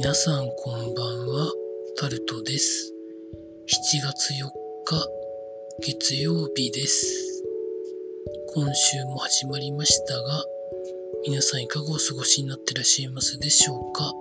[0.00, 1.52] 皆さんこんばんは、
[1.96, 2.94] タルトです。
[3.66, 4.48] 7月4
[4.84, 5.08] 日、
[5.80, 7.42] 月曜日です。
[8.54, 10.44] 今週も始まりましたが、
[11.26, 14.14] 皆さんいかがお過ごしになってらっしゃいますでしょうか？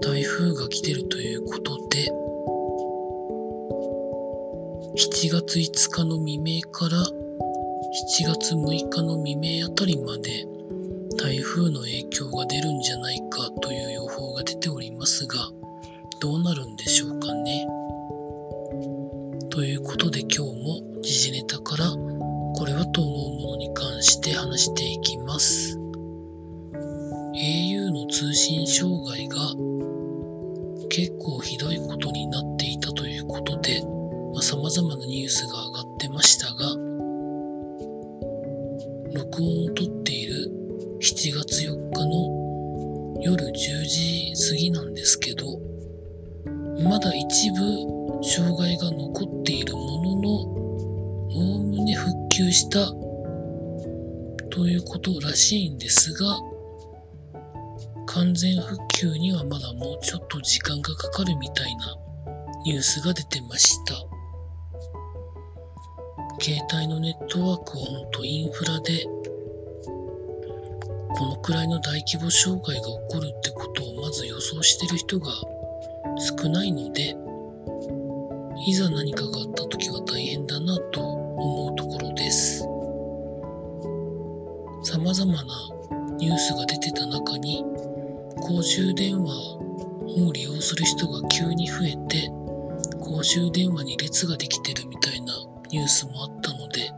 [0.00, 2.10] 台風が来てるということで、
[4.96, 7.12] 7月5日の未明から7
[8.26, 10.46] 月6日の未明あたりまで
[11.22, 15.36] 台風の影響が出るんじゃないかという予報が出ておりますが、
[16.20, 17.64] どうなるんでしょうかね。
[19.48, 21.90] ということで今日も時事ネタから
[22.56, 25.78] これはと思うものに関して話していきます。
[27.36, 29.36] au の通信障害が
[30.90, 33.80] 結構ひどいことになっていたということで、
[34.34, 36.92] まあ、様々なニュースが上がってましたが、
[39.14, 40.31] 録音をとっている
[41.02, 45.58] 7月4日の夜10時過ぎなんですけど、
[46.88, 52.86] まだ一部障害が残っているものの、おおむね復旧した
[54.50, 56.38] ということらしいんですが、
[58.06, 61.96] 完全復旧にはまだもうちょっと時間がかかるみたいな
[62.64, 63.94] ニュースが出てました。
[66.40, 69.04] 携帯のネットワークは本当インフラで
[71.16, 75.32] このくらいの大規模障害が起こるってことをまず予想してる人が
[76.40, 77.16] 少ないので、
[78.66, 82.62] いざ何かがあった時は大変だなと思うところです。
[84.84, 85.44] 様々な
[86.18, 87.64] ニュースが出てた中に、
[88.40, 92.30] 公衆電話を利用する人が急に増えて、
[93.00, 95.34] 公衆電話に列ができてるみたいな
[95.70, 96.90] ニュースもあったので、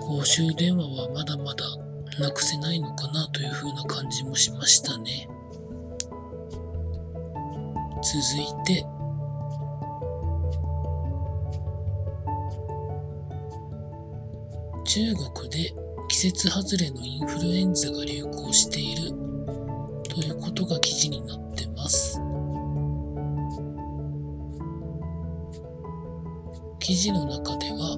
[0.00, 1.64] 公衆電話はまだまだ
[2.20, 5.28] なくせないのかなというふうな感じもしましたね。
[8.02, 8.84] 続いて、
[14.84, 15.74] 中国で
[16.08, 19.10] 季節外れのインフルエンザが流行している
[20.08, 22.20] ということが記事になってます。
[26.78, 27.96] 記事の中では、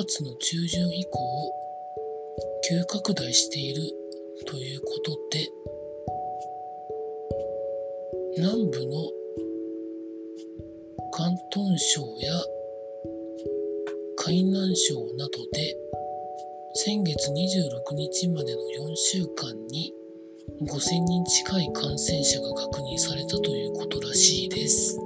[0.00, 1.54] 月の中旬以降、
[2.66, 3.82] 急拡大している
[4.46, 5.46] ということで、
[8.38, 9.10] 南部の
[11.12, 12.32] 広東省や
[14.16, 15.76] 海南省などで、
[16.76, 19.92] 先月26日までの4週間に
[20.62, 24.98] 5000人近い感染者が確認されたということらしいです。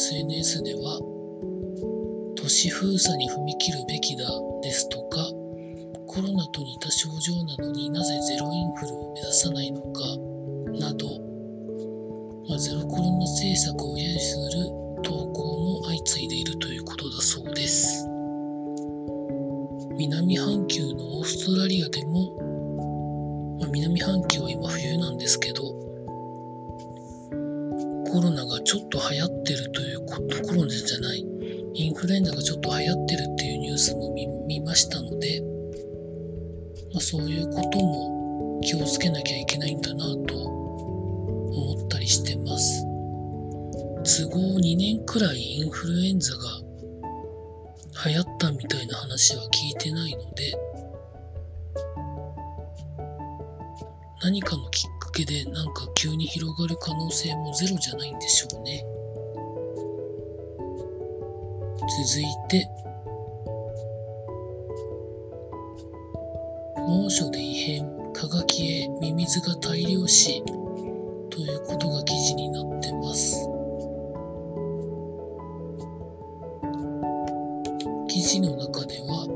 [0.00, 0.98] SNS では
[2.34, 4.24] 都市封鎖に踏み切るべきだ
[4.62, 5.18] ですとか
[6.06, 10.00] コロナと似た症状なのになぜゼロインフルを目指さないのか
[10.80, 11.06] など、
[12.48, 18.06] まあ、ゼロコロナ政策を揶揄する投稿も相次いでいるということだそうです。
[19.98, 25.80] 南半球のオーストラリアでも、まあ、南半球は今冬なんですけど
[28.10, 29.89] コロナがちょっと流行ってるという
[30.28, 31.24] と、コロナじゃない、
[31.74, 35.40] インフルエンザがちょっと流行ってるっていうニュースも見見ましたので、
[36.92, 42.84] まあ、そういうことも気をつけなきゃいけないんだなと思ったりしてます。
[44.02, 46.40] 都合2年くらいインフルエンザが
[48.06, 50.54] 流行ったみたいな話は聞いてないので、
[54.22, 58.84] 何かのきっかけでなんか急に広がる可能性もゼロじゃないんでしょうね。
[62.02, 62.66] 続いて、
[66.88, 70.42] 猛暑で異変、蚊が消え、ミミズが大量死
[71.28, 73.46] ということが記事になってます。
[78.08, 79.26] 記事の中では、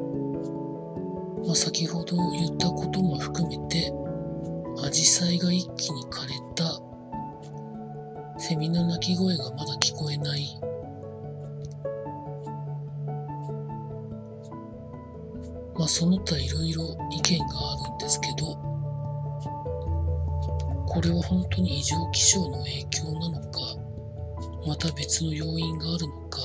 [1.44, 3.92] まあ、先ほど言ったことも含めて、
[4.82, 6.80] アジサイが一気に枯れた。
[8.38, 10.73] セミの鳴き声がまだ聞こえない。
[15.76, 18.54] まあその他いろいろ意見があるんですけど、
[20.86, 23.58] これは本当に異常気象の影響なのか、
[24.66, 26.40] また別の要因があるのか、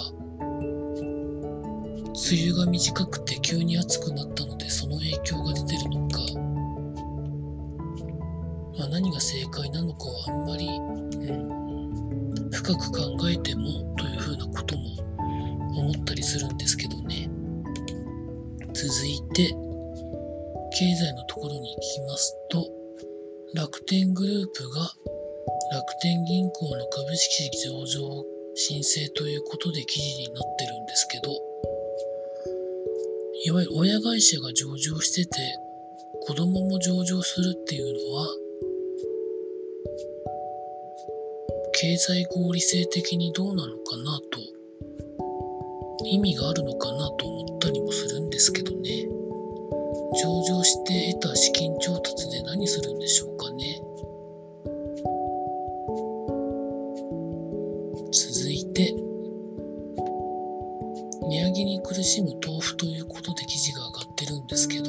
[2.32, 6.20] 梅雨が短くて急に暑くなったのでその影響が出てるのか、
[8.78, 10.72] まあ、何が正解なのかはあんまり、う
[12.46, 14.84] ん、深く考えてもというふうなことも
[15.76, 17.30] 思ったりするんですけどね。
[18.74, 19.56] 続いて
[20.72, 22.68] 経済のところに行きますと
[23.56, 24.82] 楽天グループが
[25.72, 28.26] 楽天銀行の株式上場
[28.56, 31.32] 申請ということで記事になってるんですけど
[33.46, 35.38] いわゆる親会社が上場してて
[36.28, 38.28] 子供も上場するっていうのは
[41.74, 44.40] 経済合理性的にどうなのかなと
[46.06, 49.06] 意味があるのかなと思ったりもするんですけどね。
[50.24, 53.82] 上場して得た資金調達で何するんでしょうかね。
[58.14, 58.96] 続いて
[61.28, 64.86] 値上げに苦しむ豆腐ということで記事が上がってるんですけど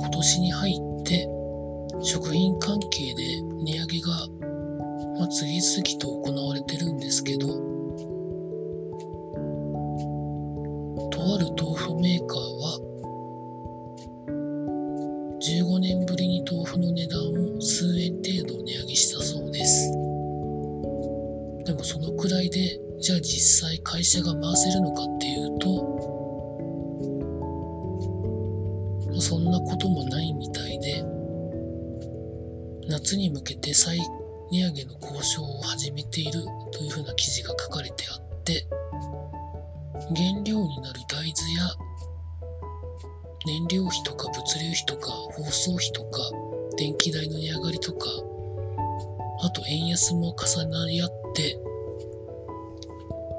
[0.00, 1.28] 今年に入って
[2.02, 4.08] 食品関係で値上げが、
[5.18, 7.81] まあ、次々と行われてるんですけど
[11.42, 12.78] る豆腐メーカーは
[15.42, 17.18] 15年ぶりに豆腐の値段
[17.56, 19.90] を数円程度値上げしたそうです。
[21.64, 25.98] でもそのくらいで、じゃあ実際会社が回せるのかっていうと、
[29.20, 31.04] そんなこともないみたいで、
[32.88, 33.98] 夏に向けて再
[34.52, 38.64] 値上げの交渉を始めているというふうな記事が書かれてあって、
[40.14, 41.64] 原料になる大豆や
[43.46, 46.20] 燃料費とか物流費とか包装費とか
[46.76, 48.06] 電気代の値上がりとか
[49.44, 51.58] あと円安も重なり合って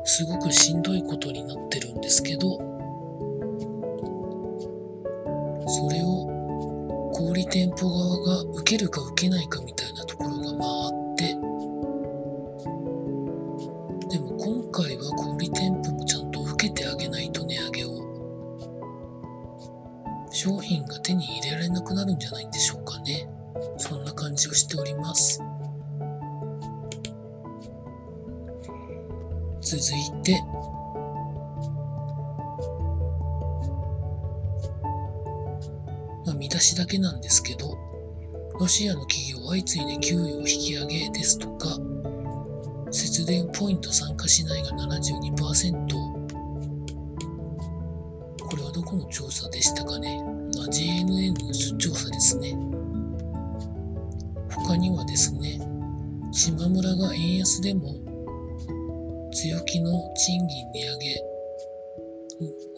[0.06, 2.57] すごくしんどいことになってるんですけど
[5.68, 11.02] それを小売店舗側が受けるか受けないかみたいなところがまああって
[36.43, 37.77] 見出しだけなんですけど、
[38.59, 41.79] ロシアの企業相次いで給与を引き上げですとか、
[42.91, 45.87] 節電ポイント参加しないが72%、
[48.45, 50.21] これはどこの調査でしたかね？
[50.21, 52.57] あ、JNN の調査ですね。
[54.51, 55.61] 他にはですね、
[56.33, 57.95] 島村が円安でも
[59.31, 61.23] 強気の賃金値上げ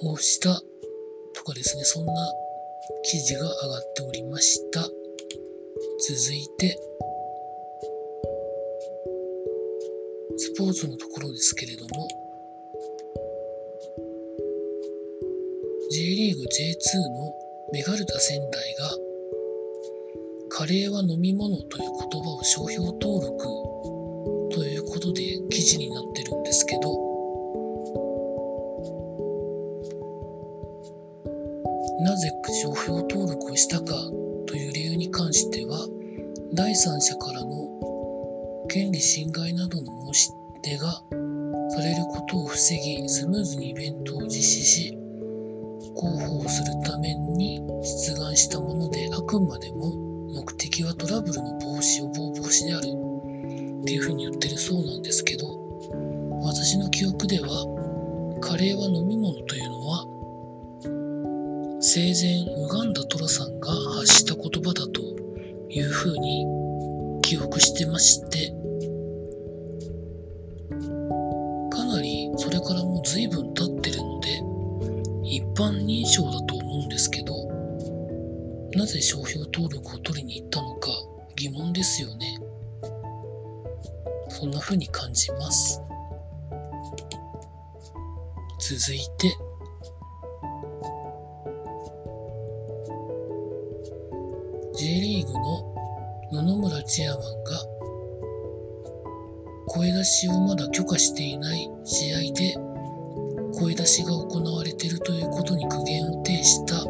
[0.08, 0.62] をした
[1.34, 2.14] とかですね、そんな
[3.04, 4.82] 記事が上がっておりました。
[4.82, 4.92] 続
[6.34, 6.78] いて、
[10.38, 12.08] スポーツのところですけれども、
[15.92, 17.34] J リーグ J2 の
[17.74, 18.98] メガルタ仙台が、
[20.50, 23.46] カレーは飲み物という言葉を商標登録
[24.52, 27.15] ということで記事になってるんですけど
[32.00, 32.32] なぜ
[32.64, 33.86] 商標登録をしたか
[34.48, 35.88] という理由に関しては
[36.54, 40.30] 第三者からの権利侵害などの申し
[40.64, 40.92] 出が
[41.70, 44.98] されることを防ぎスムーズにイベントを実施し
[45.96, 49.94] 広報するために出願したものであくまでも
[50.34, 53.06] 目的はトラブルの防止予防防止である。
[53.86, 55.46] っていうふうに言ってるそうなんですけど
[56.42, 57.48] 私の記憶では
[58.42, 60.06] カレーは飲み物というのは
[61.98, 65.02] 生前ウガンダトラさんが発した言葉だと
[65.70, 66.46] いうふうに
[67.22, 68.50] 記憶してまして
[71.70, 74.28] かなりそれからもう随分経ってるので
[75.24, 77.48] 一般認証だと思うんですけど
[78.76, 80.90] なぜ商標登録を取りに行ったのか
[81.38, 82.38] 疑問ですよね。
[84.28, 85.82] そんな風に感じます。
[88.60, 89.45] 続いて、
[94.78, 95.74] J リーグの
[96.32, 97.52] 野々村チェアマンが
[99.68, 102.56] 声出しをまだ許可していない試合で
[103.60, 106.84] 声出しが行われているということに苦言を呈した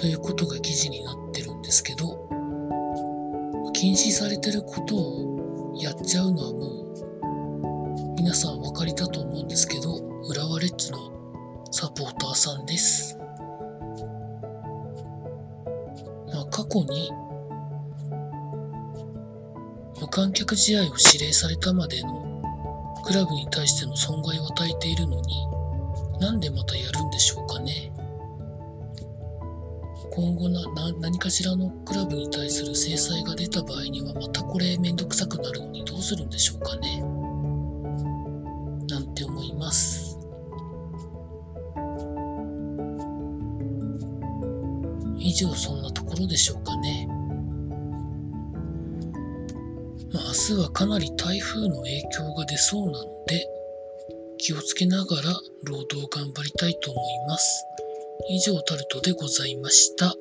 [0.00, 2.28] ということが記事になってるんですけど
[3.72, 6.80] 禁止されてることをやっちゃうのはもう
[8.16, 9.96] 皆さんお分かりだと思うんですけど、
[10.28, 10.98] 浦和レッズの
[11.72, 13.18] サポーターさんです。
[16.50, 17.10] 過去に
[20.00, 22.42] 無観客試合を指令されたまでの
[23.04, 25.46] クラブに対しての損害を与えているのに
[26.20, 27.92] なんでまたやるんでしょうかね。
[30.12, 30.60] 今後な
[31.00, 37.00] 何かしらのクラブに対する制裁が出た場合にはまたこれめんどくさくなるのにどうするんでしょうかね。
[38.88, 40.09] なんて思います。
[45.40, 47.08] 一応そんなところでしょうかね
[50.12, 53.46] まあ、明日はかなり台風の影響が出そうなので
[54.36, 55.22] 気をつけながら
[55.64, 57.64] 労働頑張りたいと思います。
[58.28, 60.14] 以上タルトでございました。